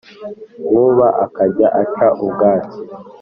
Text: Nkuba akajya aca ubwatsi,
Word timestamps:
Nkuba 0.69 1.07
akajya 1.25 1.67
aca 1.81 2.07
ubwatsi, 2.25 2.79